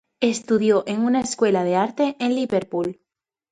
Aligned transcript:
Estudió 0.23 0.83
en 0.87 1.01
una 1.05 1.21
escuela 1.21 1.63
de 1.63 1.75
arte 1.75 2.15
en 2.19 2.33
Liverpool. 2.33 2.99